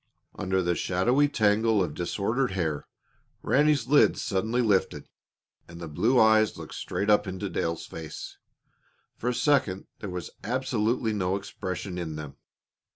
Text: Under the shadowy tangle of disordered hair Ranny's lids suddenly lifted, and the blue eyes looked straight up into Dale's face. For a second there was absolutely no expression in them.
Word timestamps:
Under 0.33 0.63
the 0.63 0.73
shadowy 0.73 1.27
tangle 1.27 1.83
of 1.83 1.93
disordered 1.93 2.53
hair 2.53 2.87
Ranny's 3.43 3.85
lids 3.85 4.19
suddenly 4.23 4.63
lifted, 4.63 5.07
and 5.67 5.79
the 5.79 5.87
blue 5.87 6.19
eyes 6.19 6.57
looked 6.57 6.73
straight 6.73 7.11
up 7.11 7.27
into 7.27 7.49
Dale's 7.51 7.85
face. 7.85 8.39
For 9.15 9.29
a 9.29 9.35
second 9.35 9.85
there 9.99 10.09
was 10.09 10.31
absolutely 10.43 11.13
no 11.13 11.35
expression 11.35 11.99
in 11.99 12.15
them. 12.15 12.37